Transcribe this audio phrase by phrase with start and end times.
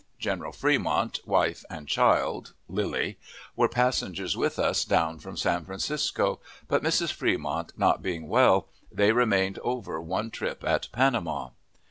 [0.17, 3.19] General Fremont, wife and child (Lillie)
[3.55, 7.11] were passengers with us down from San Francisco; but Mrs.
[7.13, 11.49] Fremont not being well, they remained over one trip at Panama.